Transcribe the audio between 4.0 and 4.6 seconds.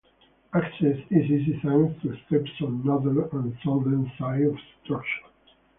sides of the